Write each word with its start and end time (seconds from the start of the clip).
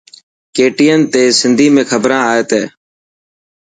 KTN 0.55 0.99
تي 1.11 1.23
سنڌي 1.39 1.67
۾ 1.79 1.83
کبران 1.89 2.23
ائي 2.31 2.43
تي. 2.49 2.61